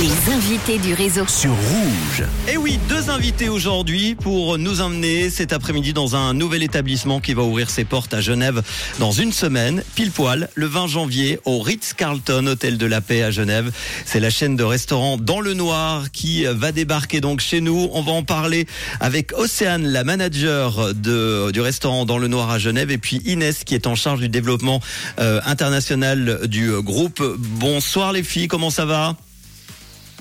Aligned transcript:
Les 0.00 0.32
invités 0.32 0.78
du 0.78 0.94
réseau. 0.94 1.26
sur 1.28 1.50
Rouge. 1.50 2.24
Et 2.50 2.56
oui, 2.56 2.78
deux 2.88 3.10
invités 3.10 3.50
aujourd'hui 3.50 4.14
pour 4.14 4.56
nous 4.56 4.80
emmener 4.80 5.28
cet 5.28 5.52
après-midi 5.52 5.92
dans 5.92 6.16
un 6.16 6.32
nouvel 6.32 6.62
établissement 6.62 7.20
qui 7.20 7.34
va 7.34 7.42
ouvrir 7.42 7.68
ses 7.68 7.84
portes 7.84 8.14
à 8.14 8.22
Genève 8.22 8.62
dans 8.98 9.10
une 9.10 9.30
semaine, 9.30 9.84
pile 9.96 10.10
poil, 10.10 10.48
le 10.54 10.64
20 10.64 10.86
janvier, 10.86 11.38
au 11.44 11.60
Ritz-Carlton, 11.60 12.46
hôtel 12.46 12.78
de 12.78 12.86
la 12.86 13.02
paix 13.02 13.22
à 13.22 13.30
Genève. 13.30 13.70
C'est 14.06 14.20
la 14.20 14.30
chaîne 14.30 14.56
de 14.56 14.64
restaurants 14.64 15.18
Dans 15.18 15.40
le 15.40 15.52
Noir 15.52 16.10
qui 16.12 16.44
va 16.44 16.72
débarquer 16.72 17.20
donc 17.20 17.40
chez 17.40 17.60
nous. 17.60 17.90
On 17.92 18.00
va 18.00 18.12
en 18.12 18.22
parler 18.22 18.66
avec 19.00 19.36
Océane, 19.36 19.86
la 19.86 20.02
manager 20.02 20.94
de, 20.94 21.50
du 21.50 21.60
restaurant 21.60 22.06
Dans 22.06 22.16
le 22.16 22.28
Noir 22.28 22.48
à 22.48 22.58
Genève, 22.58 22.90
et 22.90 22.96
puis 22.96 23.20
Inès 23.26 23.64
qui 23.64 23.74
est 23.74 23.86
en 23.86 23.96
charge 23.96 24.20
du 24.20 24.30
développement 24.30 24.80
euh, 25.18 25.42
international 25.44 26.48
du 26.48 26.72
groupe. 26.80 27.22
Bonsoir 27.38 28.14
les 28.14 28.22
filles, 28.22 28.48
comment 28.48 28.70
ça 28.70 28.86
va? 28.86 29.14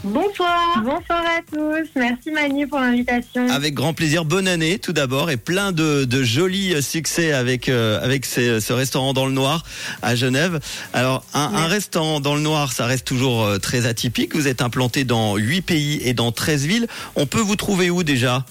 Bonsoir. 0.03 0.81
Bonsoir 0.81 1.23
à 1.25 1.41
tous. 1.51 1.89
Merci 1.95 2.31
Manu 2.31 2.67
pour 2.67 2.79
l'invitation. 2.79 3.49
Avec 3.49 3.73
grand 3.73 3.93
plaisir. 3.93 4.23
Bonne 4.23 4.47
année 4.47 4.79
tout 4.79 4.93
d'abord 4.93 5.29
et 5.29 5.35
plein 5.35 5.73
de, 5.73 6.05
de 6.05 6.23
jolis 6.23 6.81
succès 6.81 7.33
avec 7.33 7.67
euh, 7.67 8.01
avec 8.01 8.25
ces- 8.25 8.61
ce 8.61 8.71
restaurant 8.71 9.11
dans 9.11 9.25
le 9.25 9.33
noir 9.33 9.63
à 10.01 10.15
Genève. 10.15 10.61
Alors 10.93 11.25
un, 11.33 11.51
un 11.53 11.67
restaurant 11.67 12.21
dans 12.21 12.35
le 12.35 12.41
noir, 12.41 12.71
ça 12.71 12.85
reste 12.85 13.05
toujours 13.05 13.43
euh, 13.43 13.57
très 13.57 13.85
atypique. 13.85 14.35
Vous 14.35 14.47
êtes 14.47 14.61
implanté 14.61 15.03
dans 15.03 15.35
8 15.35 15.61
pays 15.61 15.99
et 16.03 16.13
dans 16.13 16.31
13 16.31 16.65
villes. 16.65 16.87
On 17.17 17.25
peut 17.25 17.41
vous 17.41 17.57
trouver 17.57 17.89
où 17.89 18.01
déjà? 18.03 18.45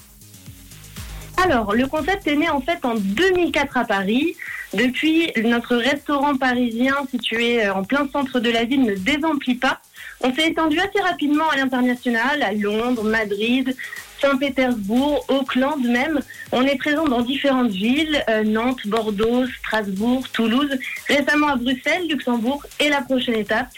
Alors, 1.42 1.72
le 1.72 1.86
concept 1.86 2.26
est 2.26 2.36
né 2.36 2.50
en 2.50 2.60
fait 2.60 2.78
en 2.84 2.94
2004 2.96 3.76
à 3.76 3.84
Paris. 3.84 4.34
Depuis, 4.74 5.32
notre 5.42 5.76
restaurant 5.76 6.36
parisien 6.36 6.94
situé 7.10 7.64
euh, 7.64 7.72
en 7.72 7.84
plein 7.84 8.06
centre 8.12 8.38
de 8.38 8.50
la 8.50 8.64
ville 8.64 8.82
ne 8.82 8.94
désemplit 8.94 9.54
pas. 9.54 9.80
On 10.20 10.34
s'est 10.34 10.48
étendu 10.48 10.78
assez 10.78 11.00
rapidement 11.00 11.48
à 11.48 11.56
l'international, 11.56 12.42
à 12.42 12.52
Londres, 12.52 13.04
Madrid, 13.04 13.74
Saint-Pétersbourg, 14.20 15.24
Auckland 15.28 15.82
même. 15.82 16.20
On 16.52 16.62
est 16.66 16.76
présent 16.76 17.04
dans 17.04 17.22
différentes 17.22 17.70
villes, 17.70 18.22
euh, 18.28 18.44
Nantes, 18.44 18.86
Bordeaux, 18.86 19.46
Strasbourg, 19.46 20.28
Toulouse, 20.32 20.76
récemment 21.08 21.48
à 21.48 21.56
Bruxelles, 21.56 22.06
Luxembourg 22.08 22.64
et 22.78 22.90
la 22.90 23.00
prochaine 23.00 23.36
étape, 23.36 23.68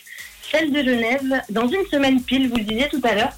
celle 0.51 0.73
de 0.73 0.83
Genève, 0.83 1.43
dans 1.51 1.69
une 1.69 1.87
semaine 1.87 2.21
pile, 2.21 2.49
vous 2.49 2.57
le 2.57 2.65
disiez 2.65 2.89
tout 2.89 3.01
à 3.05 3.15
l'heure, 3.15 3.33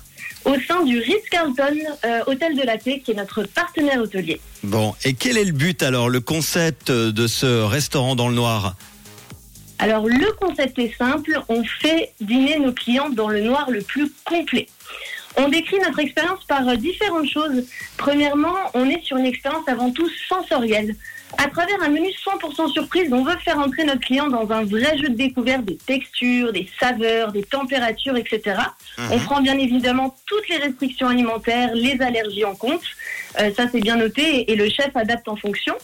au 0.44 0.54
sein 0.66 0.84
du 0.84 0.98
Ritz-Carlton 0.98 1.78
euh, 2.04 2.20
Hôtel 2.26 2.56
de 2.56 2.62
la 2.62 2.78
Paix, 2.78 3.00
qui 3.04 3.12
est 3.12 3.14
notre 3.14 3.42
partenaire 3.44 4.00
hôtelier. 4.00 4.40
Bon, 4.62 4.94
et 5.04 5.14
quel 5.14 5.36
est 5.36 5.44
le 5.44 5.52
but 5.52 5.82
alors, 5.82 6.08
le 6.08 6.20
concept 6.20 6.90
de 6.90 7.26
ce 7.26 7.62
restaurant 7.62 8.14
dans 8.14 8.28
le 8.28 8.34
noir? 8.34 8.74
Alors 9.82 10.06
le 10.06 10.30
concept 10.38 10.78
est 10.78 10.96
simple, 10.96 11.40
on 11.48 11.64
fait 11.64 12.12
dîner 12.20 12.56
nos 12.60 12.72
clients 12.72 13.10
dans 13.10 13.28
le 13.28 13.40
noir 13.40 13.68
le 13.68 13.82
plus 13.82 14.12
complet. 14.24 14.68
On 15.36 15.48
décrit 15.48 15.78
notre 15.80 15.98
expérience 15.98 16.44
par 16.44 16.68
euh, 16.68 16.77
différentes 16.77 17.28
choses. 17.28 17.64
Premièrement, 17.96 18.54
on 18.74 18.88
est 18.88 19.02
sur 19.02 19.16
une 19.16 19.27
expérience 19.27 19.66
avant 19.66 19.90
tout 19.90 20.08
sensorielle. 20.28 20.94
À 21.38 21.48
travers 21.48 21.83
un 21.83 21.88
menu 21.88 22.08
100% 22.08 22.72
surprise, 22.72 23.12
on 23.12 23.25
veut 23.25 23.36
faire 23.38 23.58
entrer 23.58 23.84
notre 23.84 24.00
client 24.00 24.28
dans 24.28 24.50
un 24.52 24.64
vrai 24.64 24.97
jeu 24.98 25.08
de 25.08 25.14
découverte 25.14 25.64
des 25.64 25.77
textures, 25.77 26.52
des 26.52 26.69
saveurs, 26.78 27.33
des 27.33 27.42
températures, 27.42 28.16
etc. 28.16 28.56
On 29.11 29.19
prend 29.19 29.41
bien 29.41 29.58
évidemment 29.58 30.14
toutes 30.27 30.48
les 30.48 30.58
restrictions 30.58 31.08
alimentaires, 31.08 31.74
les 31.74 32.00
allergies 32.00 32.44
en 32.44 32.55
compte. 32.55 32.83
Euh, 33.41 33.50
ça, 33.56 33.66
c'est 33.70 33.80
bien 33.80 33.97
noté 33.97 34.50
et 34.50 34.56
le 34.56 34.69
chef 34.69 34.94
adapte 34.94 35.28
en 35.28 35.36
fonction. 35.36 35.74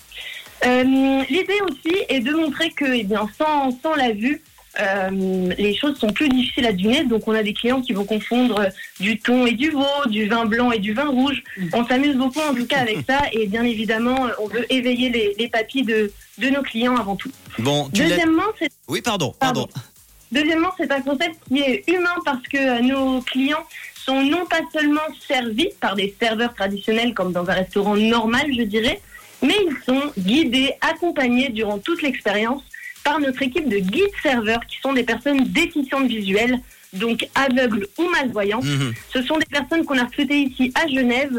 Euh, 0.66 1.22
L'idée 1.30 1.60
aussi 1.68 1.96
est 2.08 2.20
de 2.20 2.32
montrer 2.32 2.70
que, 2.70 2.84
eh 2.84 3.04
bien, 3.04 3.28
sans, 3.38 3.70
sans 3.80 3.94
la 3.94 4.12
vue, 4.12 4.42
euh, 4.80 5.52
les 5.58 5.74
choses 5.76 5.98
sont 5.98 6.12
plus 6.12 6.28
difficiles 6.28 6.66
à 6.66 6.72
deviner. 6.72 7.04
Donc, 7.04 7.26
on 7.26 7.32
a 7.32 7.42
des 7.42 7.52
clients 7.52 7.80
qui 7.80 7.92
vont 7.92 8.04
confondre 8.04 8.66
du 9.00 9.18
thon 9.18 9.46
et 9.46 9.52
du 9.52 9.70
veau, 9.70 9.84
du 10.06 10.28
vin 10.28 10.44
blanc 10.44 10.70
et 10.70 10.78
du 10.78 10.94
vin 10.94 11.08
rouge. 11.08 11.42
On 11.72 11.86
s'amuse 11.86 12.16
beaucoup 12.16 12.40
en 12.40 12.54
tout 12.54 12.66
cas 12.66 12.78
avec 12.78 12.98
ça. 13.08 13.22
Et 13.32 13.46
bien 13.46 13.64
évidemment, 13.64 14.28
on 14.40 14.46
veut 14.46 14.72
éveiller 14.72 15.10
les, 15.10 15.34
les 15.38 15.48
papilles 15.48 15.84
de, 15.84 16.12
de 16.38 16.48
nos 16.48 16.62
clients 16.62 16.96
avant 16.96 17.16
tout. 17.16 17.30
Bon, 17.58 17.88
tu 17.92 18.02
Deuxièmement, 18.02 18.42
c'est 18.58 18.70
Oui, 18.88 19.02
pardon, 19.02 19.34
pardon. 19.38 19.66
Pardon. 19.66 19.88
Deuxièmement, 20.30 20.70
c'est 20.76 20.90
un 20.92 21.00
concept 21.00 21.36
qui 21.48 21.60
est 21.60 21.84
humain 21.88 22.14
parce 22.24 22.42
que 22.42 22.58
euh, 22.58 22.80
nos 22.80 23.22
clients 23.22 23.64
sont 23.94 24.22
non 24.22 24.46
pas 24.46 24.60
seulement 24.72 25.00
servis 25.26 25.70
par 25.80 25.94
des 25.94 26.14
serveurs 26.20 26.54
traditionnels 26.54 27.14
comme 27.14 27.32
dans 27.32 27.48
un 27.48 27.54
restaurant 27.54 27.96
normal, 27.96 28.46
je 28.56 28.62
dirais, 28.62 29.00
mais 29.42 29.54
ils 29.66 29.76
sont 29.84 30.12
guidés, 30.18 30.72
accompagnés 30.80 31.48
durant 31.50 31.78
toute 31.78 32.02
l'expérience 32.02 32.62
par 33.08 33.18
notre 33.26 33.42
équipe 33.48 33.68
de 33.76 33.78
guides 33.78 34.18
serveurs 34.22 34.60
qui 34.70 34.76
sont 34.84 34.92
des 34.92 35.06
personnes 35.12 35.42
déficientes 35.62 36.08
visuelles, 36.18 36.56
donc 36.92 37.18
aveugles 37.46 37.86
ou 37.98 38.04
malvoyantes. 38.16 38.64
Mhm. 38.64 38.92
Ce 39.14 39.20
sont 39.28 39.38
des 39.38 39.46
personnes 39.58 39.82
qu'on 39.86 39.98
a 39.98 40.04
recrutées 40.04 40.40
ici 40.48 40.64
à 40.82 40.86
Genève, 40.96 41.36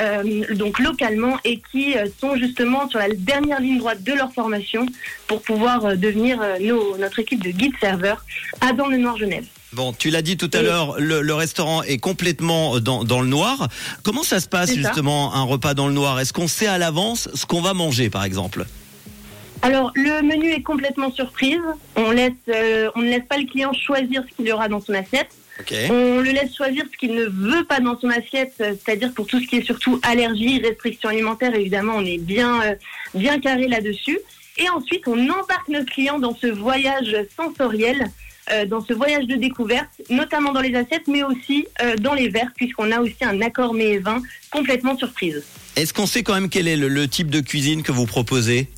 euh, 0.00 0.54
donc 0.54 0.78
localement, 0.78 1.36
et 1.50 1.56
qui 1.72 1.86
euh, 1.96 2.06
sont 2.20 2.36
justement 2.44 2.88
sur 2.90 3.00
la 3.00 3.08
dernière 3.32 3.60
ligne 3.60 3.78
droite 3.78 4.02
de 4.10 4.12
leur 4.20 4.32
formation 4.32 4.86
pour 5.26 5.40
pouvoir 5.42 5.78
euh, 5.84 5.96
devenir 5.96 6.34
nos- 6.60 6.96
notre 7.04 7.18
équipe 7.24 7.42
de 7.42 7.50
guides 7.50 7.78
serveurs 7.80 8.24
à 8.60 8.72
Dans 8.72 8.86
le 8.86 8.96
Noir 8.98 9.16
Genève. 9.24 9.46
Bon, 9.72 9.92
tu 9.92 10.08
l'as 10.10 10.22
dit 10.22 10.36
tout 10.36 10.50
à 10.54 10.58
Oui. 10.58 10.64
l'heure, 10.66 10.88
le, 10.98 11.20
le 11.20 11.34
restaurant 11.34 11.82
est 11.82 11.98
complètement 11.98 12.78
dans, 12.88 13.02
dans 13.12 13.20
le 13.20 13.28
noir. 13.38 13.68
Comment 14.04 14.22
ça 14.22 14.38
se 14.44 14.48
passe 14.48 14.70
ça. 14.70 14.76
justement 14.82 15.34
un 15.34 15.42
repas 15.42 15.74
dans 15.74 15.88
le 15.88 15.94
noir? 15.94 16.12
Est-ce 16.20 16.32
qu'on 16.32 16.48
sait 16.58 16.68
à 16.68 16.78
l'avance 16.78 17.28
ce 17.34 17.44
qu'on 17.44 17.60
va 17.60 17.74
manger, 17.74 18.08
par 18.08 18.24
exemple? 18.24 18.60
Alors, 19.62 19.92
le 19.94 20.22
menu 20.22 20.50
est 20.50 20.62
complètement 20.62 21.12
surprise. 21.12 21.60
On, 21.96 22.10
laisse, 22.10 22.32
euh, 22.48 22.90
on 22.94 23.00
ne 23.00 23.08
laisse 23.08 23.24
pas 23.28 23.38
le 23.38 23.46
client 23.46 23.72
choisir 23.72 24.22
ce 24.28 24.36
qu'il 24.36 24.46
y 24.46 24.52
aura 24.52 24.68
dans 24.68 24.80
son 24.80 24.94
assiette. 24.94 25.28
On 25.90 26.20
le 26.20 26.30
laisse 26.30 26.54
choisir 26.56 26.84
ce 26.90 26.96
qu'il 26.96 27.14
ne 27.16 27.24
veut 27.24 27.64
pas 27.64 27.80
dans 27.80 27.98
son 27.98 28.08
assiette, 28.10 28.54
euh, 28.60 28.74
c'est-à-dire 28.74 29.12
pour 29.12 29.26
tout 29.26 29.40
ce 29.40 29.46
qui 29.46 29.56
est 29.56 29.64
surtout 29.64 29.98
allergie, 30.04 30.60
restrictions 30.60 31.08
alimentaires, 31.08 31.52
évidemment, 31.52 31.94
on 31.96 32.04
est 32.04 32.18
bien, 32.18 32.62
euh, 32.62 32.74
bien 33.14 33.40
carré 33.40 33.66
là-dessus. 33.66 34.20
Et 34.58 34.68
ensuite, 34.70 35.06
on 35.08 35.18
embarque 35.18 35.68
notre 35.68 35.86
client 35.86 36.18
dans 36.18 36.36
ce 36.36 36.46
voyage 36.46 37.16
sensoriel, 37.36 38.06
euh, 38.52 38.66
dans 38.66 38.80
ce 38.80 38.92
voyage 38.92 39.26
de 39.26 39.36
découverte, 39.36 39.88
notamment 40.10 40.52
dans 40.52 40.60
les 40.60 40.74
assiettes, 40.74 41.06
mais 41.06 41.22
aussi 41.22 41.66
euh, 41.82 41.96
dans 41.96 42.14
les 42.14 42.28
verres, 42.28 42.52
puisqu'on 42.56 42.90
a 42.90 43.00
aussi 43.00 43.16
un 43.22 43.40
accord 43.40 43.74
mets 43.74 43.90
et 43.90 43.98
vin 43.98 44.22
complètement 44.50 44.96
surprise. 44.96 45.44
Est-ce 45.76 45.92
qu'on 45.92 46.06
sait 46.06 46.22
quand 46.22 46.34
même 46.34 46.48
quel 46.48 46.66
est 46.66 46.76
le, 46.76 46.88
le 46.88 47.06
type 47.08 47.30
de 47.30 47.40
cuisine 47.40 47.82
que 47.82 47.92
vous 47.92 48.06
proposez? 48.06 48.68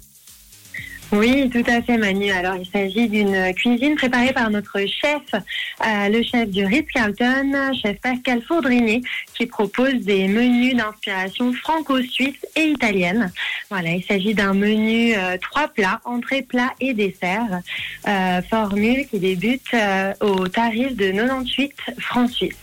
Oui, 1.12 1.50
tout 1.50 1.64
à 1.66 1.82
fait, 1.82 1.98
Manu. 1.98 2.30
Alors, 2.30 2.54
il 2.54 2.66
s'agit 2.70 3.08
d'une 3.08 3.52
cuisine 3.54 3.96
préparée 3.96 4.32
par 4.32 4.48
notre 4.48 4.78
chef, 4.78 5.22
euh, 5.34 6.08
le 6.08 6.22
chef 6.22 6.48
du 6.48 6.64
Ritz-Carlton, 6.64 7.72
chef 7.82 8.00
Pascal 8.00 8.40
Faudrinier, 8.46 9.02
qui 9.34 9.46
propose 9.46 9.94
des 10.02 10.28
menus 10.28 10.76
d'inspiration 10.76 11.52
franco-suisse 11.52 12.46
et 12.54 12.62
italienne. 12.62 13.32
Voilà, 13.70 13.90
il 13.90 14.04
s'agit 14.04 14.34
d'un 14.34 14.54
menu 14.54 15.16
euh, 15.16 15.36
trois 15.38 15.66
plats, 15.66 16.00
entrée, 16.04 16.42
plat 16.42 16.74
et 16.80 16.94
dessert, 16.94 17.58
euh, 18.06 18.40
formule 18.48 19.04
qui 19.08 19.18
débute 19.18 19.74
au 20.20 20.46
tarif 20.46 20.94
de 20.96 21.10
98 21.10 21.72
francs 21.98 22.30
suisses. 22.30 22.54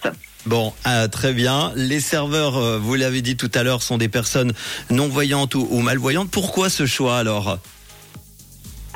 Bon, 0.46 0.74
très 1.12 1.34
bien. 1.34 1.74
Les 1.76 2.00
serveurs, 2.00 2.80
vous 2.80 2.96
l'avez 2.96 3.22
dit 3.22 3.36
tout 3.36 3.52
à 3.54 3.64
l'heure, 3.64 3.82
sont 3.82 3.98
des 3.98 4.08
personnes 4.08 4.54
non-voyantes 4.90 5.56
ou 5.56 5.80
malvoyantes. 5.80 6.32
Pourquoi 6.32 6.70
ce 6.70 6.86
choix 6.86 7.18
alors? 7.18 7.60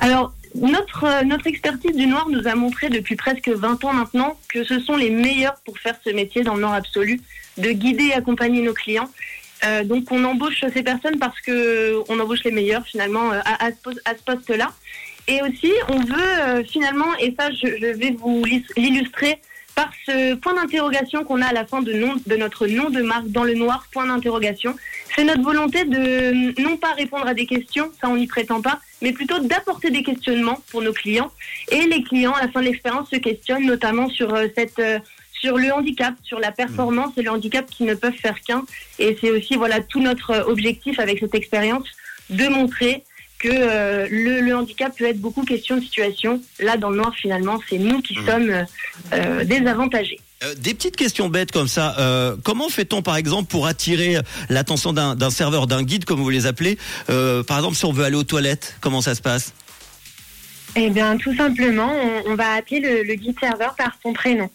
Alors, 0.01 0.33
notre, 0.55 1.05
euh, 1.05 1.23
notre 1.23 1.47
expertise 1.47 1.95
du 1.95 2.07
noir 2.07 2.27
nous 2.27 2.47
a 2.47 2.55
montré 2.55 2.89
depuis 2.89 3.15
presque 3.15 3.47
20 3.47 3.85
ans 3.85 3.93
maintenant 3.93 4.37
que 4.49 4.63
ce 4.63 4.79
sont 4.79 4.97
les 4.97 5.11
meilleurs 5.11 5.55
pour 5.63 5.77
faire 5.77 5.95
ce 6.03 6.09
métier 6.09 6.41
dans 6.41 6.55
le 6.55 6.61
noir 6.61 6.73
absolu, 6.73 7.21
de 7.57 7.71
guider 7.71 8.07
et 8.07 8.13
accompagner 8.13 8.61
nos 8.61 8.73
clients. 8.73 9.09
Euh, 9.63 9.83
donc, 9.83 10.11
on 10.11 10.23
embauche 10.23 10.65
ces 10.73 10.83
personnes 10.83 11.19
parce 11.19 11.39
que 11.41 12.01
on 12.09 12.19
embauche 12.19 12.43
les 12.43 12.51
meilleurs 12.51 12.83
finalement 12.85 13.31
euh, 13.31 13.39
à, 13.45 13.69
ce 13.71 14.23
poste-là. 14.25 14.71
Et 15.27 15.41
aussi, 15.43 15.71
on 15.87 15.99
veut 15.99 16.39
euh, 16.39 16.63
finalement, 16.63 17.15
et 17.19 17.35
ça, 17.39 17.51
je, 17.51 17.67
je 17.79 17.97
vais 17.97 18.11
vous 18.11 18.43
l'illustrer 18.75 19.39
par 19.75 19.91
ce 20.05 20.35
point 20.35 20.53
d'interrogation 20.53 21.23
qu'on 21.23 21.41
a 21.41 21.47
à 21.47 21.53
la 21.53 21.65
fin 21.65 21.81
de, 21.81 21.93
notre 22.35 22.67
nom 22.67 22.89
de 22.89 23.01
marque 23.01 23.27
dans 23.27 23.43
le 23.43 23.53
noir, 23.53 23.85
point 23.91 24.05
d'interrogation. 24.05 24.75
C'est 25.15 25.23
notre 25.23 25.41
volonté 25.41 25.85
de 25.85 26.61
non 26.61 26.77
pas 26.77 26.93
répondre 26.93 27.27
à 27.27 27.33
des 27.33 27.45
questions, 27.45 27.91
ça 27.99 28.09
on 28.09 28.17
n'y 28.17 28.27
prétend 28.27 28.61
pas, 28.61 28.79
mais 29.01 29.11
plutôt 29.11 29.39
d'apporter 29.39 29.89
des 29.89 30.03
questionnements 30.03 30.61
pour 30.71 30.81
nos 30.81 30.93
clients. 30.93 31.31
Et 31.69 31.81
les 31.87 32.03
clients, 32.03 32.33
à 32.33 32.41
la 32.41 32.51
fin 32.51 32.61
de 32.61 32.65
l'expérience, 32.65 33.09
se 33.09 33.17
questionnent 33.17 33.65
notamment 33.65 34.09
sur 34.09 34.33
euh, 34.33 34.47
cette 34.55 34.79
euh, 34.79 34.99
sur 35.41 35.57
le 35.57 35.73
handicap, 35.73 36.13
sur 36.23 36.39
la 36.39 36.51
performance 36.51 37.17
et 37.17 37.23
le 37.23 37.31
handicap 37.31 37.65
qui 37.65 37.83
ne 37.83 37.95
peuvent 37.95 38.13
faire 38.13 38.39
qu'un. 38.41 38.63
Et 38.99 39.17
c'est 39.19 39.31
aussi 39.31 39.55
voilà 39.55 39.81
tout 39.81 39.99
notre 39.99 40.31
euh, 40.31 40.43
objectif 40.45 40.99
avec 40.99 41.19
cette 41.19 41.33
expérience 41.33 41.87
de 42.29 42.47
montrer 42.47 43.03
que 43.41 43.49
euh, 43.51 44.07
le, 44.09 44.41
le 44.41 44.55
handicap 44.55 44.95
peut 44.95 45.05
être 45.05 45.19
beaucoup 45.19 45.43
question 45.43 45.77
de 45.77 45.81
situation. 45.81 46.41
Là, 46.59 46.77
dans 46.77 46.89
le 46.91 46.97
noir, 46.97 47.13
finalement, 47.15 47.59
c'est 47.67 47.79
nous 47.79 48.01
qui 48.01 48.13
sommes 48.13 48.49
euh, 48.49 48.63
euh, 49.13 49.43
désavantagés. 49.43 50.19
Euh, 50.43 50.53
Des 50.55 50.73
petites 50.73 50.95
questions 50.95 51.27
bêtes 51.29 51.51
comme 51.51 51.67
ça. 51.67 51.95
Comment 52.43 52.69
fait-on 52.69 53.01
par 53.01 53.15
exemple 53.17 53.49
pour 53.49 53.67
attirer 53.67 54.17
l'attention 54.49 54.93
d'un 54.93 55.29
serveur, 55.29 55.67
d'un 55.67 55.83
guide 55.83 56.05
comme 56.05 56.19
vous 56.19 56.29
les 56.29 56.45
appelez 56.45 56.77
Par 57.07 57.57
exemple, 57.57 57.75
si 57.75 57.85
on 57.85 57.91
veut 57.91 58.03
aller 58.05 58.15
aux 58.15 58.23
toilettes, 58.23 58.75
comment 58.81 59.01
ça 59.01 59.15
se 59.15 59.21
passe? 59.21 59.53
Eh 60.75 60.89
bien, 60.89 61.17
tout 61.17 61.35
simplement, 61.35 61.93
on, 62.25 62.31
on 62.31 62.35
va 62.35 62.53
appeler 62.53 62.79
le, 62.79 63.03
le 63.03 63.15
guide 63.15 63.35
serveur 63.39 63.75
par 63.75 63.91
son 64.01 64.13
prénom. 64.13 64.49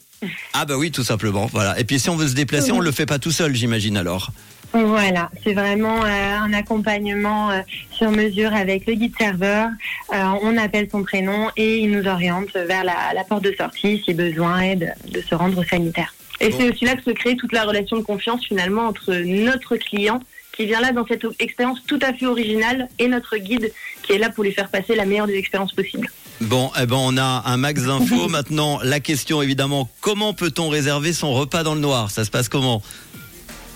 Ah 0.54 0.64
bah 0.64 0.76
oui, 0.78 0.90
tout 0.90 1.04
simplement. 1.04 1.46
Voilà. 1.52 1.78
Et 1.78 1.84
puis 1.84 2.00
si 2.00 2.08
on 2.08 2.16
veut 2.16 2.28
se 2.28 2.34
déplacer, 2.34 2.72
on 2.72 2.80
le 2.80 2.90
fait 2.90 3.04
pas 3.06 3.18
tout 3.18 3.32
seul, 3.32 3.54
j'imagine 3.54 3.96
alors. 3.98 4.30
Voilà, 4.72 5.30
c'est 5.42 5.54
vraiment 5.54 6.04
euh, 6.04 6.36
un 6.38 6.52
accompagnement 6.52 7.50
euh, 7.50 7.60
sur 7.92 8.10
mesure 8.10 8.52
avec 8.54 8.86
le 8.86 8.94
guide 8.94 9.14
serveur. 9.18 9.68
Euh, 10.12 10.22
on 10.42 10.56
appelle 10.58 10.88
son 10.90 11.02
prénom 11.02 11.48
et 11.56 11.78
il 11.78 11.90
nous 11.90 12.06
oriente 12.06 12.52
vers 12.54 12.84
la, 12.84 13.12
la 13.14 13.24
porte 13.24 13.44
de 13.44 13.54
sortie 13.56 14.02
si 14.04 14.12
besoin 14.12 14.60
est 14.60 14.76
de, 14.76 14.88
de 15.10 15.20
se 15.22 15.34
rendre 15.34 15.58
au 15.58 15.64
sanitaire. 15.64 16.14
Et 16.40 16.50
Bon. 16.50 16.56
c'est 16.58 16.70
aussi 16.70 16.84
là 16.84 16.94
que 16.96 17.02
se 17.02 17.10
crée 17.10 17.36
toute 17.36 17.52
la 17.52 17.64
relation 17.64 17.96
de 17.96 18.02
confiance 18.02 18.44
finalement 18.44 18.86
entre 18.88 19.14
notre 19.14 19.76
client 19.76 20.20
qui 20.54 20.66
vient 20.66 20.80
là 20.80 20.92
dans 20.92 21.06
cette 21.06 21.24
expérience 21.38 21.78
tout 21.86 21.98
à 22.02 22.12
fait 22.12 22.26
originale 22.26 22.88
et 22.98 23.08
notre 23.08 23.36
guide 23.36 23.72
qui 24.02 24.12
est 24.12 24.18
là 24.18 24.30
pour 24.30 24.44
lui 24.44 24.52
faire 24.52 24.68
passer 24.68 24.94
la 24.94 25.04
meilleure 25.06 25.26
des 25.26 25.36
expériences 25.36 25.72
possibles. 25.72 26.10
Bon, 26.42 26.70
eh 26.80 26.84
ben 26.86 26.96
on 26.98 27.16
a 27.16 27.42
un 27.46 27.56
max 27.56 27.82
d'infos. 27.84 28.28
Maintenant, 28.30 28.78
la 28.82 29.00
question 29.00 29.40
évidemment, 29.40 29.88
comment 30.02 30.34
peut-on 30.34 30.68
réserver 30.68 31.12
son 31.14 31.32
repas 31.32 31.62
dans 31.62 31.74
le 31.74 31.80
noir? 31.80 32.10
Ça 32.10 32.24
se 32.26 32.30
passe 32.30 32.48
comment? 32.50 32.82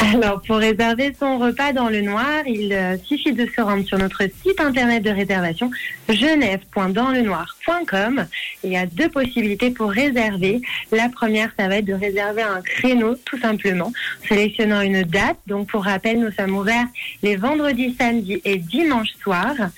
Alors, 0.01 0.41
pour 0.41 0.57
réserver 0.57 1.15
son 1.19 1.39
repas 1.39 1.75
dans 1.75 1.91
le 1.91 2.01
noir, 2.01 2.41
il 2.47 2.73
euh, 2.73 2.97
suffit 3.05 3.33
de 3.33 3.47
se 3.47 3.61
rendre 3.61 3.85
sur 3.85 3.99
notre 3.99 4.23
site 4.23 4.59
internet 4.59 5.03
de 5.03 5.11
réservation 5.11 5.71
genève.danslenoir.com. 6.09 8.25
Il 8.65 8.73
y 8.73 8.79
a 8.79 8.87
deux 8.87 9.11
possibilités 9.11 9.71
pour 9.71 9.91
réserver. 9.91 10.63
La 10.91 11.11
première, 11.11 11.51
ça 11.59 11.69
va 11.69 11.77
être 11.77 11.85
de 11.85 11.93
réserver 11.93 12.41
un 12.41 12.63
créneau, 12.63 13.15
tout 13.27 13.39
simplement, 13.39 13.89
en 13.89 13.93
sélectionnant 14.27 14.81
une 14.81 15.03
date. 15.03 15.37
Donc, 15.47 15.69
pour 15.69 15.85
rappel, 15.85 16.19
nous 16.19 16.33
sommes 16.33 16.57
ouverts 16.57 16.87
les 17.23 17.37
vendredis, 17.37 17.95
samedis 17.99 18.41
et 18.47 18.57
dimanches 18.57 19.13
soirs. 19.23 19.69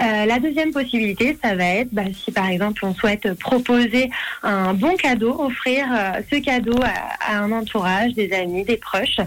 Euh, 0.00 0.26
la 0.26 0.38
deuxième 0.38 0.70
possibilité, 0.70 1.36
ça 1.42 1.56
va 1.56 1.64
être, 1.64 1.92
bah, 1.92 2.04
si 2.24 2.30
par 2.30 2.48
exemple 2.48 2.84
on 2.84 2.94
souhaite 2.94 3.34
proposer 3.34 4.10
un 4.44 4.74
bon 4.74 4.94
cadeau, 4.96 5.34
offrir 5.40 5.86
euh, 5.92 6.20
ce 6.30 6.36
cadeau 6.36 6.78
à 7.20 7.36
un 7.36 7.50
entourage, 7.50 8.14
des 8.14 8.32
amis, 8.32 8.62
des 8.64 8.76
proches. 8.76 9.18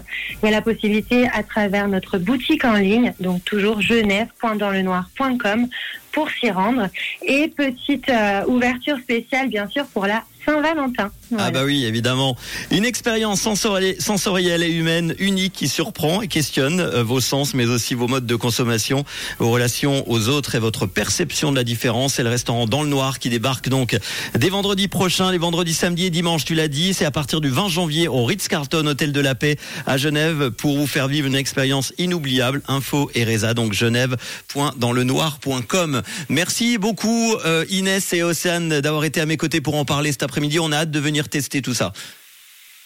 La 0.50 0.62
possibilité 0.62 1.28
à 1.34 1.42
travers 1.42 1.88
notre 1.88 2.18
boutique 2.18 2.64
en 2.64 2.74
ligne, 2.74 3.12
donc 3.18 3.44
toujours 3.44 3.80
genève.danslenoir.com 3.80 5.66
pour 6.12 6.30
s'y 6.30 6.50
rendre. 6.50 6.88
Et 7.22 7.48
petite 7.48 8.08
euh, 8.08 8.44
ouverture 8.46 8.96
spéciale, 8.98 9.48
bien 9.48 9.66
sûr, 9.66 9.86
pour 9.86 10.06
la 10.06 10.22
Saint-Valentin. 10.46 11.10
Ah 11.36 11.50
bah 11.50 11.64
oui, 11.64 11.84
évidemment. 11.84 12.36
Une 12.70 12.84
expérience 12.84 13.40
sensorielle, 13.40 14.62
et 14.62 14.70
humaine 14.70 15.16
unique 15.18 15.52
qui 15.52 15.66
surprend 15.68 16.22
et 16.22 16.28
questionne 16.28 16.78
euh, 16.80 17.02
vos 17.02 17.20
sens, 17.20 17.52
mais 17.54 17.66
aussi 17.66 17.94
vos 17.94 18.06
modes 18.06 18.26
de 18.26 18.36
consommation, 18.36 19.04
vos 19.38 19.50
relations 19.50 20.08
aux 20.08 20.28
autres 20.28 20.54
et 20.54 20.60
votre 20.60 20.86
perception 20.86 21.50
de 21.50 21.56
la 21.56 21.64
différence. 21.64 22.14
C'est 22.14 22.22
le 22.22 22.30
restaurant 22.30 22.66
Dans 22.66 22.82
le 22.82 22.88
Noir 22.88 23.18
qui 23.18 23.28
débarque 23.28 23.68
donc 23.68 23.98
dès 24.38 24.48
vendredi 24.48 24.88
prochain, 24.88 25.32
les 25.32 25.38
vendredis, 25.38 25.74
samedis 25.74 26.06
et 26.06 26.10
dimanches, 26.10 26.44
tu 26.44 26.54
l'as 26.54 26.68
dit. 26.68 26.94
C'est 26.94 27.04
à 27.04 27.10
partir 27.10 27.40
du 27.40 27.48
20 27.48 27.68
janvier 27.68 28.06
au 28.06 28.24
Ritz-Carlton, 28.24 28.86
Hôtel 28.86 29.10
de 29.12 29.20
la 29.20 29.34
Paix 29.34 29.56
à 29.86 29.96
Genève 29.96 30.50
pour 30.50 30.76
vous 30.76 30.86
faire 30.86 31.08
vivre 31.08 31.26
une 31.26 31.34
expérience 31.34 31.92
inoubliable. 31.98 32.62
Info 32.68 33.10
et 33.14 33.24
Reza, 33.24 33.54
donc 33.54 33.72
genève.danslenoir.com. 33.72 36.02
Merci 36.28 36.78
beaucoup 36.78 37.34
euh, 37.44 37.64
Inès 37.70 38.12
et 38.12 38.22
Océane 38.22 38.80
d'avoir 38.80 39.02
été 39.04 39.20
à 39.20 39.26
mes 39.26 39.36
côtés 39.36 39.60
pour 39.60 39.74
en 39.74 39.84
parler 39.84 40.12
cet 40.12 40.22
après-midi. 40.36 40.60
On 40.60 40.70
a 40.70 40.78
hâte 40.78 40.90
de 40.90 41.00
venir 41.00 41.30
tester 41.30 41.62
tout 41.62 41.72
ça. 41.72 41.92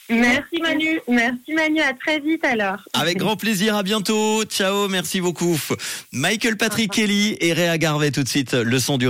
Merci 0.08 0.60
Manu. 0.60 1.00
Merci 1.08 1.52
Manu. 1.52 1.80
À 1.80 1.92
très 1.94 2.20
vite 2.20 2.44
alors. 2.44 2.78
Avec 2.94 3.18
grand 3.18 3.36
plaisir, 3.36 3.76
à 3.76 3.82
bientôt. 3.82 4.44
Ciao, 4.44 4.88
merci 4.88 5.20
beaucoup. 5.20 5.58
Michael 6.12 6.56
Patrick 6.56 6.92
Kelly 6.92 7.36
et 7.40 7.52
Réa 7.52 7.78
Garvey 7.78 8.10
tout 8.10 8.22
de 8.22 8.28
suite, 8.28 8.54
le 8.54 8.78
son 8.78 8.98
du 8.98 9.06